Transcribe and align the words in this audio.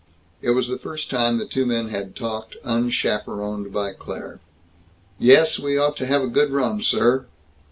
It 0.41 0.49
was 0.57 0.67
the 0.67 0.79
first 0.79 1.11
time 1.11 1.37
the 1.37 1.45
two 1.45 1.63
men 1.63 1.89
had 1.89 2.15
talked 2.15 2.55
unchaperoned 2.63 3.71
by 3.71 3.93
Claire. 3.93 4.39
"Yes. 5.19 5.59
We 5.59 5.77
ought 5.77 5.95
to 5.97 6.07
have 6.07 6.23
a 6.23 6.27
good 6.27 6.49
run, 6.49 6.81
sir." 6.81 7.27